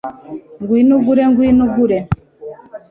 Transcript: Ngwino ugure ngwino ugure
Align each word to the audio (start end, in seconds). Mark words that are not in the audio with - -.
Ngwino 0.61 0.93
ugure 0.99 1.23
ngwino 1.29 1.61
ugure 1.67 1.99